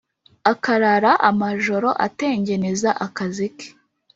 [0.51, 3.67] akarara amajoro atengeneza akazi ke.